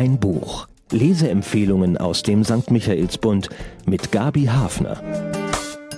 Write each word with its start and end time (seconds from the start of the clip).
Ein 0.00 0.18
Buch. 0.18 0.66
Leseempfehlungen 0.92 1.98
aus 1.98 2.22
dem 2.22 2.42
St. 2.42 2.70
Michaelsbund 2.70 3.50
mit 3.84 4.10
Gabi 4.10 4.46
Hafner. 4.46 5.02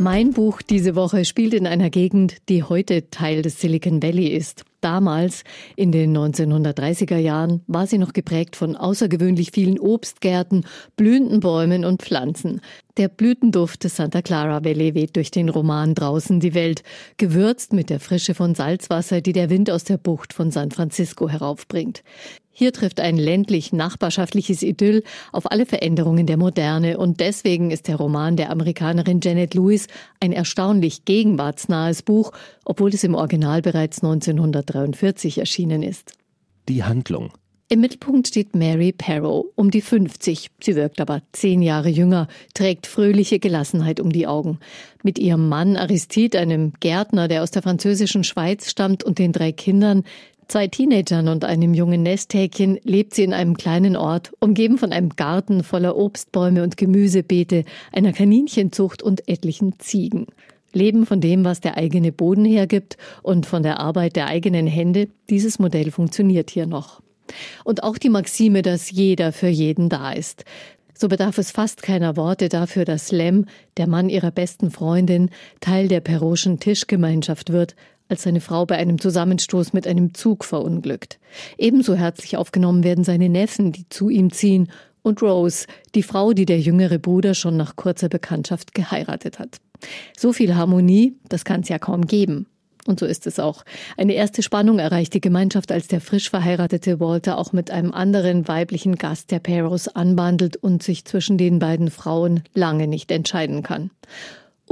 Mein 0.01 0.33
Buch 0.33 0.61
diese 0.61 0.97
Woche 0.97 1.25
spielt 1.25 1.55
in 1.55 1.69
einer 1.69 1.89
Gegend, 1.89 2.39
die 2.49 2.65
heute 2.65 3.11
Teil 3.11 3.43
des 3.43 3.61
Silicon 3.61 4.03
Valley 4.03 4.27
ist. 4.27 4.65
Damals, 4.81 5.45
in 5.77 5.93
den 5.93 6.17
1930er 6.17 7.19
Jahren, 7.19 7.61
war 7.69 7.87
sie 7.87 7.99
noch 7.99 8.13
geprägt 8.13 8.57
von 8.57 8.75
außergewöhnlich 8.75 9.53
vielen 9.53 9.79
Obstgärten, 9.79 10.67
blühenden 10.97 11.39
Bäumen 11.39 11.85
und 11.85 12.03
Pflanzen. 12.03 12.61
Der 12.97 13.07
Blütenduft 13.07 13.85
des 13.85 13.95
Santa 13.95 14.21
Clara 14.23 14.65
Valley 14.65 14.97
weht 14.97 15.15
durch 15.15 15.31
den 15.31 15.49
Roman 15.49 15.95
Draußen 15.95 16.41
die 16.41 16.55
Welt, 16.55 16.83
gewürzt 17.17 17.73
mit 17.73 17.89
der 17.89 18.01
Frische 18.01 18.35
von 18.35 18.57
Salzwasser, 18.57 19.21
die 19.21 19.33
der 19.33 19.51
Wind 19.51 19.71
aus 19.71 19.85
der 19.85 19.99
Bucht 19.99 20.33
von 20.33 20.51
San 20.51 20.73
Francisco 20.73 21.29
heraufbringt. 21.29 22.03
Hier 22.55 22.73
trifft 22.73 23.01
ein 23.01 23.17
ländlich 23.17 23.73
nachbarschaftliches 23.73 24.63
Idyll 24.63 25.03
auf 25.33 25.51
alle 25.51 25.65
Veränderungen 25.65 26.27
der 26.27 26.37
Moderne 26.37 26.99
und 26.99 27.19
deswegen 27.19 27.71
ist 27.71 27.89
der 27.89 27.97
Roman 27.97 28.37
der 28.37 28.51
Amerikanerin 28.51 29.21
Janet 29.23 29.55
Lewis 29.55 29.87
ein 30.21 30.33
erstaunlich 30.33 31.07
gegenwartsnahes 31.07 32.03
Buch, 32.03 32.33
obwohl 32.67 32.91
es 32.91 33.05
im 33.05 33.15
Original 33.15 33.63
bereits 33.63 34.03
1943 34.03 35.39
erschienen 35.39 35.83
ist. 35.83 36.13
Die 36.69 36.85
Handlung. 36.85 37.33
Im 37.73 37.81
Mittelpunkt 37.81 38.29
steht 38.29 38.55
Mary 38.55 38.93
Parrow, 38.93 39.47
um 39.55 39.71
die 39.71 39.81
50. 39.81 40.51
Sie 40.63 40.77
wirkt 40.77 41.01
aber 41.01 41.23
zehn 41.33 41.63
Jahre 41.63 41.89
jünger, 41.89 42.29
trägt 42.53 42.87
fröhliche 42.87 43.39
Gelassenheit 43.39 43.99
um 43.99 44.13
die 44.13 44.27
Augen. 44.27 44.59
Mit 45.03 45.19
ihrem 45.19 45.49
Mann 45.49 45.79
Aristide, 45.79 46.39
einem 46.39 46.75
Gärtner, 46.81 47.29
der 47.29 47.43
aus 47.43 47.51
der 47.51 47.63
französischen 47.63 48.25
Schweiz 48.25 48.69
stammt, 48.69 49.05
und 49.05 49.19
den 49.19 49.33
drei 49.33 49.53
Kindern 49.53 50.05
zwei 50.49 50.69
Teenagern 50.69 51.29
und 51.29 51.45
einem 51.45 51.75
jungen 51.75 52.03
Nesthäkchen 52.03 52.79
lebt 52.85 53.15
sie 53.15 53.25
in 53.25 53.33
einem 53.33 53.57
kleinen 53.57 53.97
Ort, 53.97 54.33
umgeben 54.41 54.79
von 54.79 54.93
einem 54.93 55.11
Garten 55.11 55.63
voller 55.63 55.97
Obstbäume 55.97 56.63
und 56.63 56.77
Gemüsebeete, 56.77 57.65
einer 57.93 58.13
Kaninchenzucht 58.13 59.03
und 59.03 59.29
etlichen 59.29 59.79
Ziegen. 59.79 60.27
Leben 60.73 61.07
von 61.07 61.21
dem, 61.21 61.45
was 61.45 61.61
der 61.61 61.77
eigene 61.77 62.13
Boden 62.13 62.45
hergibt 62.45 62.97
und 63.23 63.47
von 63.47 63.63
der 63.63 63.81
Arbeit 63.81 64.17
der 64.17 64.27
eigenen 64.27 64.67
Hände, 64.67 65.09
dieses 65.29 65.59
Modell 65.59 65.91
funktioniert 65.91 66.51
hier 66.51 66.67
noch. 66.67 67.03
Und 67.65 67.83
auch 67.83 67.99
die 67.99 68.09
Maxime, 68.09 68.63
dass 68.63 68.91
jeder 68.91 69.33
für 69.33 69.49
jeden 69.49 69.89
da 69.89 70.13
ist. 70.13 70.45
So 70.95 71.09
bedarf 71.09 71.39
es 71.39 71.51
fast 71.51 71.83
keiner 71.83 72.17
Worte 72.17 72.49
dafür, 72.49 72.85
dass 72.85 73.11
Lem, 73.11 73.47
der 73.77 73.89
Mann 73.89 74.09
ihrer 74.09 74.31
besten 74.31 74.71
Freundin, 74.71 75.31
Teil 75.61 75.89
der 75.89 76.01
peroschen 76.01 76.61
Tischgemeinschaft 76.61 77.53
wird, 77.53 77.75
als 78.13 78.23
seine 78.23 78.43
Frau 78.43 78.67
bei 78.67 78.77
einem 78.77 79.01
Zusammenstoß 79.01 79.73
mit 79.73 79.87
einem 79.87 80.13
Zug 80.13 80.45
verunglückt. 80.45 81.19
Ebenso 81.57 81.95
herzlich 81.95 82.37
aufgenommen 82.37 82.85
werden 82.85 83.05
seine 83.05 83.31
Neffen, 83.31 83.73
die 83.73 83.89
zu 83.89 84.11
ihm 84.11 84.31
ziehen, 84.31 84.69
und 85.03 85.21
Rose, 85.21 85.67
die 85.97 86.05
Frau, 86.05 86.33
die 86.33 86.45
der 86.45 86.61
jüngere 86.61 86.99
Bruder 86.99 87.35
schon 87.35 87.57
nach 87.57 87.75
kurzer 87.75 88.09
Bekanntschaft 88.09 88.75
geheiratet 88.75 89.41
hat. 89.41 89.57
So 90.17 90.33
viel 90.33 90.55
Harmonie, 90.55 91.17
das 91.29 91.45
kann 91.45 91.63
es 91.63 91.69
ja 91.69 91.81
kaum 91.81 92.07
geben. 92.07 92.47
Und 92.87 93.01
so 93.01 93.07
ist 93.07 93.27
es 93.27 93.39
auch. 93.39 93.65
Eine 93.97 94.13
erste 94.13 94.43
Spannung 94.43 94.79
erreicht 94.79 95.15
die 95.15 95.21
Gemeinschaft, 95.21 95.73
als 95.73 95.87
der 95.89 96.01
frisch 96.01 96.31
verheiratete 96.31 97.01
Walter 97.01 97.39
auch 97.39 97.53
mit 97.53 97.71
einem 97.71 97.93
anderen 97.93 98.47
weiblichen 98.47 98.97
Gast 98.97 99.31
der 99.31 99.39
Peros 99.39 99.89
anbandelt 99.89 100.57
und 100.57 100.83
sich 100.83 101.05
zwischen 101.05 101.39
den 101.39 101.59
beiden 101.61 101.91
Frauen 101.91 102.43
lange 102.55 102.89
nicht 102.89 103.11
entscheiden 103.11 103.63
kann. 103.63 103.91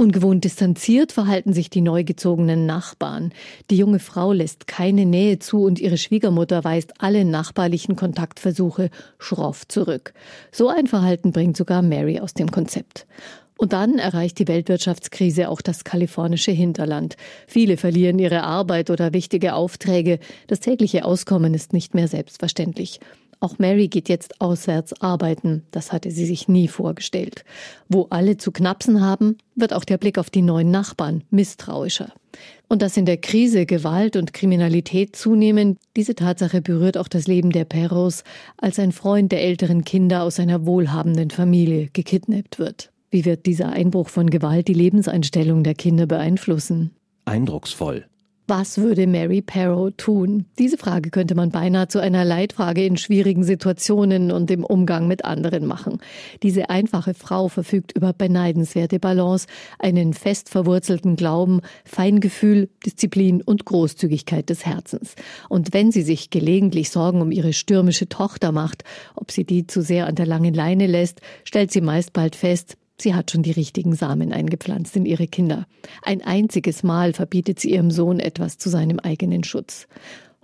Ungewohnt 0.01 0.43
distanziert 0.45 1.11
verhalten 1.11 1.53
sich 1.53 1.69
die 1.69 1.81
neu 1.81 2.03
gezogenen 2.03 2.65
Nachbarn. 2.65 3.31
Die 3.69 3.77
junge 3.77 3.99
Frau 3.99 4.33
lässt 4.33 4.65
keine 4.65 5.05
Nähe 5.05 5.37
zu 5.37 5.63
und 5.63 5.79
ihre 5.79 5.99
Schwiegermutter 5.99 6.63
weist 6.63 6.93
alle 6.97 7.23
nachbarlichen 7.23 7.95
Kontaktversuche 7.95 8.89
schroff 9.19 9.67
zurück. 9.67 10.15
So 10.51 10.69
ein 10.69 10.87
Verhalten 10.87 11.31
bringt 11.31 11.55
sogar 11.55 11.83
Mary 11.83 12.19
aus 12.19 12.33
dem 12.33 12.49
Konzept. 12.49 13.05
Und 13.59 13.73
dann 13.73 13.99
erreicht 13.99 14.39
die 14.39 14.47
Weltwirtschaftskrise 14.47 15.49
auch 15.49 15.61
das 15.61 15.83
kalifornische 15.83 16.51
Hinterland. 16.51 17.15
Viele 17.45 17.77
verlieren 17.77 18.17
ihre 18.17 18.41
Arbeit 18.41 18.89
oder 18.89 19.13
wichtige 19.13 19.53
Aufträge. 19.53 20.17
Das 20.47 20.61
tägliche 20.61 21.05
Auskommen 21.05 21.53
ist 21.53 21.73
nicht 21.73 21.93
mehr 21.93 22.07
selbstverständlich. 22.07 22.99
Auch 23.43 23.57
Mary 23.57 23.87
geht 23.87 24.07
jetzt 24.07 24.39
auswärts 24.39 25.01
arbeiten. 25.01 25.63
Das 25.71 25.91
hatte 25.91 26.11
sie 26.11 26.27
sich 26.27 26.47
nie 26.47 26.67
vorgestellt. 26.67 27.43
Wo 27.89 28.05
alle 28.11 28.37
zu 28.37 28.51
knapsen 28.51 29.01
haben, 29.01 29.37
wird 29.55 29.73
auch 29.73 29.83
der 29.83 29.97
Blick 29.97 30.19
auf 30.19 30.29
die 30.29 30.43
neuen 30.43 30.69
Nachbarn 30.69 31.23
misstrauischer. 31.31 32.13
Und 32.69 32.83
dass 32.83 32.97
in 32.97 33.07
der 33.07 33.17
Krise 33.17 33.65
Gewalt 33.65 34.15
und 34.15 34.33
Kriminalität 34.33 35.15
zunehmen, 35.15 35.77
diese 35.97 36.13
Tatsache 36.13 36.61
berührt 36.61 36.99
auch 36.99 37.07
das 37.07 37.25
Leben 37.25 37.49
der 37.49 37.65
Perros, 37.65 38.23
als 38.57 38.77
ein 38.77 38.91
Freund 38.91 39.31
der 39.31 39.41
älteren 39.41 39.83
Kinder 39.83 40.21
aus 40.21 40.39
einer 40.39 40.67
wohlhabenden 40.67 41.31
Familie 41.31 41.89
gekidnappt 41.91 42.59
wird. 42.59 42.91
Wie 43.09 43.25
wird 43.25 43.47
dieser 43.47 43.69
Einbruch 43.69 44.09
von 44.09 44.29
Gewalt 44.29 44.67
die 44.67 44.73
Lebenseinstellung 44.73 45.63
der 45.63 45.73
Kinder 45.73 46.05
beeinflussen? 46.05 46.91
Eindrucksvoll. 47.25 48.05
Was 48.53 48.79
würde 48.79 49.07
Mary 49.07 49.41
Parrow 49.41 49.91
tun? 49.95 50.43
Diese 50.59 50.77
Frage 50.77 51.09
könnte 51.09 51.35
man 51.35 51.51
beinahe 51.51 51.87
zu 51.87 51.99
einer 52.01 52.25
Leitfrage 52.25 52.83
in 52.83 52.97
schwierigen 52.97 53.45
Situationen 53.45 54.29
und 54.29 54.51
im 54.51 54.65
Umgang 54.65 55.07
mit 55.07 55.23
anderen 55.23 55.65
machen. 55.65 55.99
Diese 56.43 56.69
einfache 56.69 57.13
Frau 57.13 57.47
verfügt 57.47 57.93
über 57.95 58.11
beneidenswerte 58.11 58.99
Balance, 58.99 59.47
einen 59.79 60.11
fest 60.11 60.49
verwurzelten 60.49 61.15
Glauben, 61.15 61.61
Feingefühl, 61.85 62.67
Disziplin 62.85 63.41
und 63.41 63.63
Großzügigkeit 63.63 64.49
des 64.49 64.65
Herzens. 64.65 65.15
Und 65.47 65.73
wenn 65.73 65.93
sie 65.93 66.01
sich 66.01 66.29
gelegentlich 66.29 66.89
Sorgen 66.89 67.21
um 67.21 67.31
ihre 67.31 67.53
stürmische 67.53 68.09
Tochter 68.09 68.51
macht, 68.51 68.83
ob 69.15 69.31
sie 69.31 69.45
die 69.45 69.65
zu 69.65 69.81
sehr 69.81 70.07
an 70.07 70.15
der 70.15 70.25
langen 70.25 70.53
Leine 70.53 70.87
lässt, 70.87 71.21
stellt 71.45 71.71
sie 71.71 71.79
meist 71.79 72.11
bald 72.11 72.35
fest, 72.35 72.75
Sie 73.01 73.15
hat 73.15 73.31
schon 73.31 73.41
die 73.41 73.51
richtigen 73.51 73.95
Samen 73.95 74.31
eingepflanzt 74.31 74.95
in 74.95 75.07
ihre 75.07 75.25
Kinder. 75.25 75.65
Ein 76.03 76.21
einziges 76.21 76.83
Mal 76.83 77.13
verbietet 77.13 77.59
sie 77.59 77.71
ihrem 77.71 77.89
Sohn 77.89 78.19
etwas 78.19 78.59
zu 78.59 78.69
seinem 78.69 78.99
eigenen 78.99 79.43
Schutz. 79.43 79.87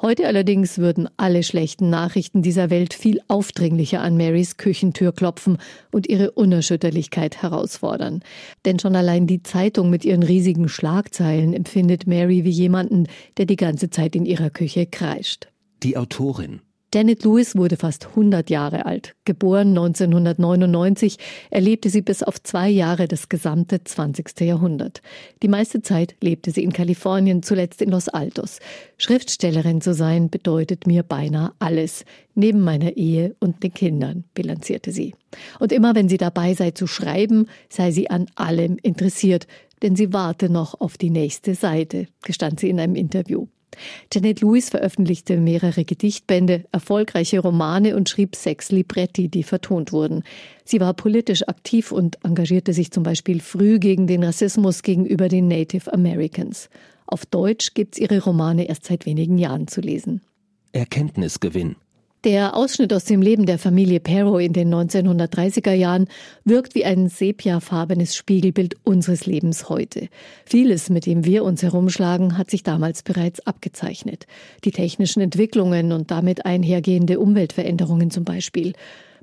Heute 0.02 0.26
allerdings 0.26 0.80
würden 0.80 1.08
alle 1.18 1.44
schlechten 1.44 1.92
Nachrichten 1.92 2.42
dieser 2.42 2.72
Welt 2.72 2.96
viel 2.96 3.20
aufdringlicher 3.28 4.02
an 4.02 4.18
Marys 4.18 4.58
Küchentür 4.58 5.12
klopfen 5.12 5.60
und 5.92 6.10
ihre 6.10 6.32
Unerschütterlichkeit 6.32 7.44
herausfordern. 7.44 8.24
Denn 8.66 8.80
schon 8.80 8.96
allein 8.96 9.28
die 9.28 9.44
Zeitung 9.44 9.92
mit 9.92 10.04
ihren 10.04 10.24
riesigen 10.24 10.68
Schlagzeilen 10.68 11.54
empfindet 11.54 12.08
Mary 12.08 12.44
wie 12.44 12.50
jemanden, 12.50 13.08
der 13.38 13.46
die 13.46 13.56
ganze 13.56 13.92
Zeit 13.92 14.16
in 14.16 14.26
ihrer 14.26 14.50
Küche 14.50 14.88
kreischt. 14.88 15.48
Die 15.84 15.96
Autorin 15.96 16.62
Janet 16.94 17.26
Lewis 17.26 17.58
wurde 17.58 17.76
fast 17.76 18.08
100 18.08 18.50
Jahre 18.50 18.86
alt. 18.86 19.14
Geboren 19.26 19.70
1999, 19.70 21.18
erlebte 21.50 21.90
sie 21.90 22.02
bis 22.02 22.24
auf 22.24 22.42
zwei 22.42 22.70
Jahre 22.70 23.10
das 23.10 23.28
gesamte 23.28 23.84
20. 23.84 24.40
Jahrhundert. 24.40 25.02
Die 25.44 25.50
meiste 25.50 25.82
Zeit 25.82 26.16
lebte 26.22 26.52
sie 26.52 26.64
in 26.64 26.72
Kalifornien, 26.72 27.44
zuletzt 27.44 27.82
in 27.82 27.90
Los 27.90 28.08
Altos. 28.08 28.60
Schriftstellerin 28.98 29.82
zu 29.82 29.94
sein 29.94 30.30
bedeutet 30.30 30.88
mir 30.88 31.04
beinahe 31.04 31.52
alles. 31.60 32.06
Neben 32.36 32.62
meiner 32.62 32.96
Ehe 32.96 33.36
und 33.42 33.64
den 33.64 33.74
Kindern, 33.74 34.24
bilanzierte 34.34 34.94
sie. 34.94 35.14
Und 35.60 35.74
immer 35.74 35.94
wenn 35.94 36.08
sie 36.08 36.18
dabei 36.18 36.54
sei 36.54 36.72
zu 36.72 36.88
schreiben, 36.88 37.48
sei 37.68 37.92
sie 37.92 38.10
an 38.10 38.28
allem 38.36 38.78
interessiert, 38.82 39.46
denn 39.82 39.98
sie 39.98 40.14
warte 40.14 40.50
noch 40.50 40.80
auf 40.80 40.98
die 40.98 41.10
nächste 41.10 41.54
Seite, 41.54 42.08
gestand 42.24 42.62
sie 42.62 42.70
in 42.70 42.80
einem 42.80 42.96
Interview. 42.96 43.48
Janet 44.12 44.42
Lewis 44.42 44.70
veröffentlichte 44.70 45.38
mehrere 45.38 45.86
Gedichtbände, 45.86 46.66
erfolgreiche 46.72 47.40
Romane 47.40 47.96
und 47.96 48.10
schrieb 48.10 48.36
sechs 48.36 48.72
Libretti, 48.72 49.28
die 49.30 49.44
vertont 49.44 49.92
wurden. 49.92 50.24
Sie 50.66 50.80
war 50.80 50.94
politisch 50.94 51.48
aktiv 51.48 51.92
und 51.92 52.18
engagierte 52.24 52.74
sich 52.74 52.92
zum 52.92 53.04
Beispiel 53.04 53.40
früh 53.40 53.80
gegen 53.80 54.08
den 54.08 54.24
Rassismus 54.24 54.84
gegenüber 54.84 55.28
den 55.28 55.48
Native 55.48 55.94
Americans. 55.94 56.70
Auf 57.06 57.26
Deutsch 57.26 57.74
gibt's 57.74 57.98
ihre 57.98 58.22
Romane 58.22 58.68
erst 58.68 58.86
seit 58.86 59.06
wenigen 59.06 59.38
Jahren 59.38 59.68
zu 59.68 59.82
lesen. 59.82 60.22
Erkenntnisgewinn. 60.74 61.76
Der 62.24 62.56
Ausschnitt 62.56 62.92
aus 62.94 63.06
dem 63.06 63.22
Leben 63.22 63.46
der 63.46 63.60
Familie 63.60 64.00
Perro 64.00 64.40
in 64.40 64.52
den 64.52 64.74
1930er 64.74 65.74
Jahren 65.74 66.08
wirkt 66.44 66.74
wie 66.74 66.84
ein 66.84 67.10
sepiafarbenes 67.10 68.16
Spiegelbild 68.16 68.76
unseres 68.84 69.28
Lebens 69.28 69.70
heute. 69.70 70.10
Vieles, 70.44 70.90
mit 70.90 71.06
dem 71.06 71.26
wir 71.26 71.44
uns 71.44 71.62
herumschlagen, 71.62 72.36
hat 72.36 72.50
sich 72.50 72.64
damals 72.64 73.04
bereits 73.04 73.46
abgezeichnet. 73.46 74.26
Die 74.64 74.72
technischen 74.72 75.22
Entwicklungen 75.22 75.92
und 75.92 76.10
damit 76.10 76.44
einhergehende 76.48 77.20
Umweltveränderungen 77.20 78.10
zum 78.10 78.24
Beispiel. 78.24 78.74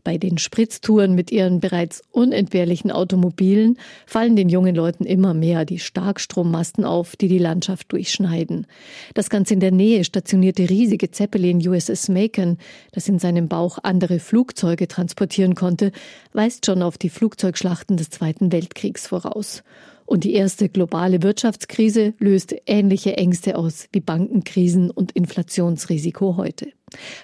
Bei 0.05 0.19
den 0.19 0.37
Spritztouren 0.37 1.15
mit 1.15 1.33
ihren 1.33 1.61
bereits 1.61 2.03
unentbehrlichen 2.13 2.91
Automobilen 2.91 3.79
fallen 4.05 4.37
den 4.37 4.51
jungen 4.51 4.75
Leuten 4.75 5.05
immer 5.05 5.33
mehr 5.33 5.65
die 5.65 5.79
Starkstrommasten 5.79 6.85
auf, 6.85 7.17
die 7.17 7.29
die 7.29 7.39
Landschaft 7.39 7.91
durchschneiden. 7.91 8.67
Das 9.15 9.31
ganz 9.31 9.51
in 9.51 9.61
der 9.61 9.73
Nähe 9.73 10.05
stationierte 10.05 10.69
riesige 10.69 11.11
Zeppelin 11.11 11.67
USS 11.67 12.11
Macon, 12.11 12.59
das 12.93 13.09
in 13.09 13.19
seinem 13.19 13.49
Bauch 13.49 13.79
andere 13.83 14.19
Flugzeuge 14.19 14.89
transportieren 14.89 15.55
konnte, 15.55 15.91
weist 16.35 16.67
schon 16.67 16.83
auf 16.83 16.99
die 16.99 17.09
Flugzeugschlachten 17.09 17.97
des 17.97 18.11
Zweiten 18.11 18.53
Weltkriegs 18.53 19.07
voraus. 19.07 19.63
Und 20.07 20.25
die 20.25 20.35
erste 20.35 20.69
globale 20.69 21.23
Wirtschaftskrise 21.23 22.15
löst 22.19 22.55
ähnliche 22.67 23.17
Ängste 23.17 23.57
aus 23.57 23.89
wie 23.93 24.01
Bankenkrisen 24.01 24.91
und 24.91 25.13
Inflationsrisiko 25.13 26.37
heute. 26.37 26.69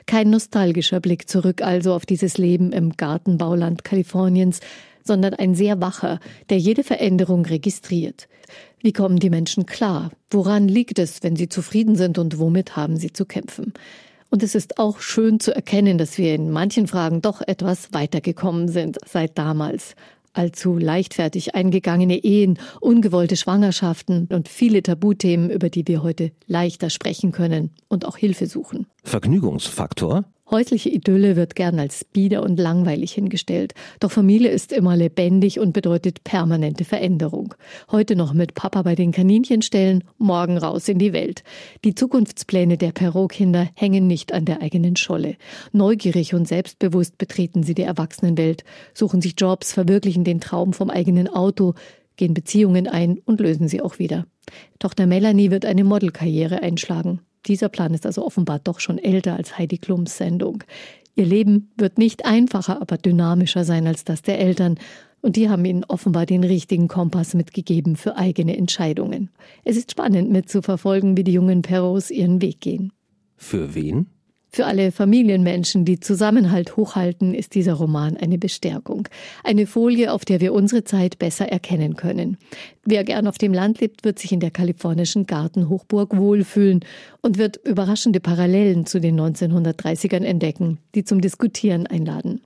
Kein 0.06 0.30
nostalgischer 0.30 1.00
Blick 1.00 1.28
zurück 1.28 1.62
also 1.62 1.94
auf 1.94 2.06
dieses 2.06 2.38
Leben 2.38 2.72
im 2.72 2.96
Gartenbauland 2.96 3.84
Kaliforniens, 3.84 4.60
sondern 5.04 5.34
ein 5.34 5.54
sehr 5.54 5.80
wacher, 5.80 6.20
der 6.48 6.58
jede 6.58 6.84
Veränderung 6.84 7.44
registriert. 7.44 8.28
Wie 8.80 8.92
kommen 8.92 9.18
die 9.18 9.30
Menschen 9.30 9.66
klar? 9.66 10.10
Woran 10.30 10.68
liegt 10.68 10.98
es, 10.98 11.22
wenn 11.22 11.36
sie 11.36 11.48
zufrieden 11.48 11.96
sind 11.96 12.18
und 12.18 12.38
womit 12.38 12.76
haben 12.76 12.96
sie 12.96 13.12
zu 13.12 13.26
kämpfen? 13.26 13.74
Und 14.30 14.42
es 14.42 14.54
ist 14.54 14.78
auch 14.78 15.00
schön 15.00 15.40
zu 15.40 15.54
erkennen, 15.54 15.98
dass 15.98 16.16
wir 16.16 16.34
in 16.34 16.50
manchen 16.50 16.86
Fragen 16.86 17.20
doch 17.20 17.42
etwas 17.42 17.92
weitergekommen 17.92 18.68
sind 18.68 18.98
seit 19.04 19.36
damals. 19.36 19.96
Allzu 20.32 20.78
leichtfertig 20.78 21.54
eingegangene 21.54 22.22
Ehen, 22.22 22.58
ungewollte 22.80 23.36
Schwangerschaften 23.36 24.28
und 24.30 24.48
viele 24.48 24.82
Tabuthemen, 24.82 25.50
über 25.50 25.70
die 25.70 25.86
wir 25.86 26.02
heute 26.02 26.32
leichter 26.46 26.88
sprechen 26.90 27.32
können 27.32 27.70
und 27.88 28.04
auch 28.06 28.16
Hilfe 28.16 28.46
suchen. 28.46 28.86
Vergnügungsfaktor? 29.02 30.24
Häusliche 30.50 30.88
Idylle 30.88 31.36
wird 31.36 31.54
gern 31.54 31.78
als 31.78 32.04
bieder 32.04 32.42
und 32.42 32.58
langweilig 32.58 33.12
hingestellt. 33.12 33.72
Doch 34.00 34.10
Familie 34.10 34.50
ist 34.50 34.72
immer 34.72 34.96
lebendig 34.96 35.60
und 35.60 35.72
bedeutet 35.72 36.24
permanente 36.24 36.84
Veränderung. 36.84 37.54
Heute 37.92 38.16
noch 38.16 38.32
mit 38.32 38.54
Papa 38.54 38.82
bei 38.82 38.96
den 38.96 39.12
Kaninchenstellen, 39.12 40.02
morgen 40.18 40.58
raus 40.58 40.88
in 40.88 40.98
die 40.98 41.12
Welt. 41.12 41.44
Die 41.84 41.94
Zukunftspläne 41.94 42.78
der 42.78 42.90
Perot-Kinder 42.90 43.68
hängen 43.74 44.08
nicht 44.08 44.32
an 44.32 44.44
der 44.44 44.60
eigenen 44.60 44.96
Scholle. 44.96 45.36
Neugierig 45.70 46.34
und 46.34 46.48
selbstbewusst 46.48 47.16
betreten 47.16 47.62
sie 47.62 47.74
die 47.74 47.82
Erwachsenenwelt, 47.82 48.64
suchen 48.92 49.22
sich 49.22 49.34
Jobs, 49.38 49.72
verwirklichen 49.72 50.24
den 50.24 50.40
Traum 50.40 50.72
vom 50.72 50.90
eigenen 50.90 51.28
Auto, 51.28 51.74
gehen 52.16 52.34
Beziehungen 52.34 52.88
ein 52.88 53.20
und 53.24 53.40
lösen 53.40 53.68
sie 53.68 53.80
auch 53.80 54.00
wieder. 54.00 54.26
Tochter 54.80 55.06
Melanie 55.06 55.52
wird 55.52 55.64
eine 55.64 55.84
Modelkarriere 55.84 56.60
einschlagen. 56.60 57.20
Dieser 57.46 57.68
Plan 57.68 57.94
ist 57.94 58.06
also 58.06 58.24
offenbar 58.24 58.58
doch 58.58 58.80
schon 58.80 58.98
älter 58.98 59.36
als 59.36 59.56
Heidi 59.58 59.78
Klums 59.78 60.16
Sendung. 60.16 60.64
Ihr 61.14 61.26
Leben 61.26 61.70
wird 61.76 61.98
nicht 61.98 62.24
einfacher, 62.24 62.80
aber 62.80 62.96
dynamischer 62.96 63.64
sein 63.64 63.86
als 63.86 64.04
das 64.04 64.22
der 64.22 64.38
Eltern. 64.38 64.78
Und 65.22 65.36
die 65.36 65.50
haben 65.50 65.64
ihnen 65.64 65.84
offenbar 65.84 66.24
den 66.24 66.44
richtigen 66.44 66.88
Kompass 66.88 67.34
mitgegeben 67.34 67.96
für 67.96 68.16
eigene 68.16 68.56
Entscheidungen. 68.56 69.30
Es 69.64 69.76
ist 69.76 69.90
spannend 69.90 70.30
mitzuverfolgen, 70.30 71.16
wie 71.16 71.24
die 71.24 71.32
jungen 71.32 71.62
Perros 71.62 72.10
ihren 72.10 72.40
Weg 72.40 72.60
gehen. 72.60 72.92
Für 73.36 73.74
wen? 73.74 74.06
Für 74.52 74.66
alle 74.66 74.90
Familienmenschen, 74.90 75.84
die 75.84 76.00
Zusammenhalt 76.00 76.76
hochhalten, 76.76 77.34
ist 77.34 77.54
dieser 77.54 77.74
Roman 77.74 78.16
eine 78.16 78.36
Bestärkung. 78.36 79.06
Eine 79.44 79.66
Folie, 79.66 80.12
auf 80.12 80.24
der 80.24 80.40
wir 80.40 80.52
unsere 80.52 80.82
Zeit 80.82 81.20
besser 81.20 81.48
erkennen 81.48 81.94
können. 81.94 82.36
Wer 82.84 83.04
gern 83.04 83.28
auf 83.28 83.38
dem 83.38 83.54
Land 83.54 83.80
lebt, 83.80 84.04
wird 84.04 84.18
sich 84.18 84.32
in 84.32 84.40
der 84.40 84.50
kalifornischen 84.50 85.26
Gartenhochburg 85.26 86.16
wohlfühlen 86.16 86.80
und 87.22 87.38
wird 87.38 87.60
überraschende 87.64 88.18
Parallelen 88.18 88.86
zu 88.86 89.00
den 89.00 89.20
1930ern 89.20 90.24
entdecken, 90.24 90.78
die 90.96 91.04
zum 91.04 91.20
Diskutieren 91.20 91.86
einladen. 91.86 92.40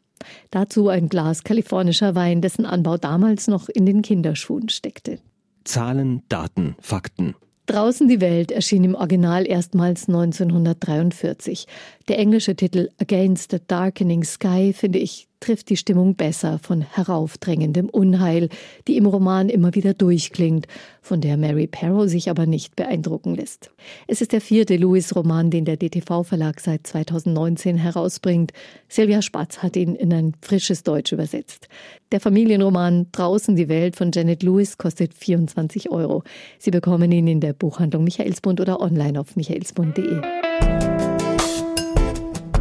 Dazu 0.50 0.88
ein 0.88 1.08
Glas 1.08 1.42
kalifornischer 1.42 2.14
Wein, 2.14 2.42
dessen 2.42 2.66
Anbau 2.66 2.98
damals 2.98 3.48
noch 3.48 3.68
in 3.70 3.86
den 3.86 4.02
Kinderschuhen 4.02 4.68
steckte. 4.68 5.18
Zahlen, 5.64 6.22
Daten, 6.28 6.76
Fakten. 6.80 7.34
Draußen 7.66 8.08
die 8.08 8.20
Welt 8.20 8.52
erschien 8.52 8.84
im 8.84 8.94
Original 8.94 9.46
erstmals 9.46 10.06
1943. 10.08 11.66
Der 12.08 12.18
englische 12.18 12.54
Titel 12.56 12.90
Against 12.98 13.52
the 13.52 13.58
Darkening 13.66 14.22
Sky 14.22 14.74
finde 14.74 14.98
ich 14.98 15.28
trifft 15.44 15.68
die 15.68 15.76
Stimmung 15.76 16.14
besser 16.14 16.58
von 16.58 16.80
heraufdrängendem 16.80 17.90
Unheil, 17.90 18.48
die 18.88 18.96
im 18.96 19.04
Roman 19.04 19.50
immer 19.50 19.74
wieder 19.74 19.92
durchklingt, 19.92 20.66
von 21.02 21.20
der 21.20 21.36
Mary 21.36 21.66
Perrow 21.66 22.08
sich 22.08 22.30
aber 22.30 22.46
nicht 22.46 22.76
beeindrucken 22.76 23.34
lässt. 23.34 23.70
Es 24.06 24.22
ist 24.22 24.32
der 24.32 24.40
vierte 24.40 24.74
Lewis-Roman, 24.76 25.50
den 25.50 25.66
der 25.66 25.76
DTV-Verlag 25.76 26.60
seit 26.60 26.86
2019 26.86 27.76
herausbringt. 27.76 28.52
Silvia 28.88 29.20
Spatz 29.20 29.58
hat 29.58 29.76
ihn 29.76 29.94
in 29.94 30.14
ein 30.14 30.32
frisches 30.40 30.82
Deutsch 30.82 31.12
übersetzt. 31.12 31.68
Der 32.10 32.20
Familienroman 32.20 33.08
Draußen 33.12 33.54
die 33.54 33.68
Welt 33.68 33.96
von 33.96 34.12
Janet 34.14 34.42
Lewis 34.42 34.78
kostet 34.78 35.12
24 35.12 35.90
Euro. 35.90 36.22
Sie 36.58 36.70
bekommen 36.70 37.12
ihn 37.12 37.26
in 37.26 37.40
der 37.40 37.52
Buchhandlung 37.52 38.04
Michaelsbund 38.04 38.62
oder 38.62 38.80
online 38.80 39.20
auf 39.20 39.36
michaelsbund.de. 39.36 40.22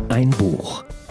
Ein 0.09 0.29
Buch. 0.31 0.83